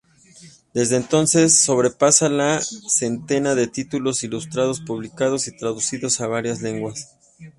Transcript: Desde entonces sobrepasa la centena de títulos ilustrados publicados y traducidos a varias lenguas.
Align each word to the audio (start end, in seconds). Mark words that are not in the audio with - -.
Desde 0.73 0.95
entonces 0.95 1.61
sobrepasa 1.61 2.27
la 2.27 2.59
centena 2.61 3.53
de 3.53 3.67
títulos 3.67 4.23
ilustrados 4.23 4.81
publicados 4.81 5.47
y 5.47 5.55
traducidos 5.55 6.21
a 6.21 6.25
varias 6.25 6.63
lenguas. 6.63 7.15